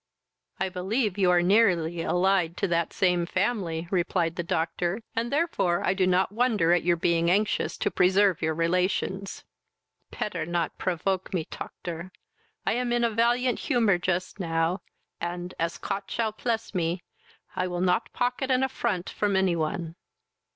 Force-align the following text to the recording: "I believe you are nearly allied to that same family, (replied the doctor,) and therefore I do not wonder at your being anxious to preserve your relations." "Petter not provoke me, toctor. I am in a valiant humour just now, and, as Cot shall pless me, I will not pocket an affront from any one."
"I 0.59 0.67
believe 0.69 1.19
you 1.19 1.29
are 1.29 1.43
nearly 1.43 2.01
allied 2.01 2.57
to 2.57 2.67
that 2.69 2.91
same 2.91 3.27
family, 3.27 3.87
(replied 3.91 4.35
the 4.35 4.41
doctor,) 4.41 5.03
and 5.15 5.31
therefore 5.31 5.85
I 5.85 5.93
do 5.93 6.07
not 6.07 6.31
wonder 6.31 6.73
at 6.73 6.81
your 6.83 6.95
being 6.95 7.29
anxious 7.29 7.77
to 7.77 7.91
preserve 7.91 8.41
your 8.41 8.55
relations." 8.55 9.45
"Petter 10.09 10.43
not 10.47 10.75
provoke 10.79 11.35
me, 11.35 11.45
toctor. 11.45 12.09
I 12.65 12.71
am 12.73 12.91
in 12.91 13.03
a 13.03 13.11
valiant 13.11 13.59
humour 13.59 13.99
just 13.99 14.39
now, 14.39 14.81
and, 15.19 15.53
as 15.59 15.77
Cot 15.77 16.09
shall 16.09 16.31
pless 16.33 16.73
me, 16.73 17.03
I 17.55 17.67
will 17.67 17.79
not 17.81 18.11
pocket 18.11 18.49
an 18.49 18.63
affront 18.63 19.07
from 19.07 19.35
any 19.35 19.55
one." 19.55 19.93